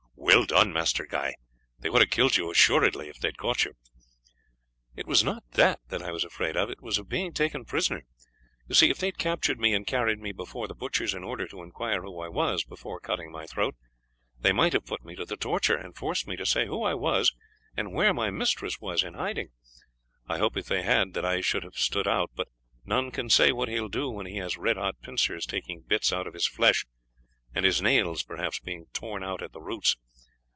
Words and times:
"Well 0.23 0.45
done, 0.45 0.73
Master 0.73 1.05
Guy; 1.05 1.35
they 1.79 1.89
would 1.89 2.01
have 2.01 2.09
killed 2.09 2.37
you 2.37 2.49
assuredly 2.49 3.09
if 3.09 3.19
they 3.19 3.27
had 3.27 3.37
caught 3.37 3.63
you." 3.65 3.73
"It 4.95 5.05
was 5.05 5.23
not 5.23 5.43
that 5.51 5.79
that 5.89 6.01
I 6.01 6.11
was 6.11 6.23
afraid 6.23 6.55
of 6.55 6.69
it 6.69 6.81
was 6.81 6.97
of 6.97 7.09
being 7.09 7.31
taken 7.33 7.63
prisoner. 7.65 8.05
You 8.67 8.73
see, 8.75 8.89
if 8.89 8.97
they 8.97 9.07
had 9.07 9.17
captured 9.17 9.59
me 9.59 9.73
and 9.73 9.85
carried 9.85 10.19
me 10.19 10.31
before 10.31 10.67
the 10.67 10.73
butchers 10.75 11.13
in 11.13 11.23
order 11.23 11.47
to 11.47 11.61
inquire 11.61 12.01
who 12.01 12.19
I 12.19 12.27
was 12.29 12.63
before 12.63 12.99
cutting 12.99 13.29
my 13.31 13.45
throat, 13.45 13.75
they 14.39 14.51
might 14.51 14.73
have 14.73 14.85
put 14.85 15.03
me 15.05 15.15
to 15.15 15.25
the 15.25 15.35
torture 15.37 15.75
and 15.77 15.95
forced 15.95 16.27
me 16.27 16.35
to 16.37 16.45
say 16.45 16.65
who 16.65 16.81
I 16.83 16.93
was, 16.95 17.33
and 17.77 17.93
where 17.93 18.13
my 18.13 18.29
mistress 18.31 18.79
was 18.79 19.03
in 19.03 19.13
hiding. 19.15 19.49
I 20.27 20.37
hope 20.39 20.57
if 20.57 20.65
they 20.67 20.81
had, 20.81 21.13
that 21.13 21.25
I 21.25 21.41
should 21.41 21.63
have 21.63 21.75
stood 21.75 22.07
out; 22.07 22.31
but 22.35 22.47
none 22.83 23.11
can 23.11 23.29
say 23.29 23.51
what 23.51 23.69
he 23.69 23.79
will 23.79 23.89
do 23.89 24.09
when 24.09 24.25
he 24.25 24.37
has 24.37 24.57
red 24.57 24.77
hot 24.77 24.95
pincers 25.01 25.45
taking 25.45 25.81
bits 25.81 26.11
out 26.11 26.25
of 26.25 26.33
his 26.33 26.47
flesh, 26.47 26.85
and 27.53 27.63
his 27.65 27.81
nails, 27.81 28.23
perhaps, 28.23 28.59
being 28.59 28.85
torn 28.93 29.23
out 29.23 29.43
at 29.43 29.51
the 29.51 29.61
roots. 29.61 29.97